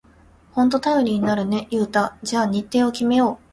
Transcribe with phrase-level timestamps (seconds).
[0.53, 2.17] ほんと頼りになるね、ユウタ。
[2.23, 3.45] じゃあ日程を決めよう！